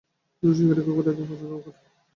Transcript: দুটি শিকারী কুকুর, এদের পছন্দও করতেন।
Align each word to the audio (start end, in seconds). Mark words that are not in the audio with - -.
দুটি 0.43 0.53
শিকারী 0.57 0.81
কুকুর, 0.85 1.05
এদের 1.05 1.25
পছন্দও 1.29 1.63
করতেন। 1.65 1.73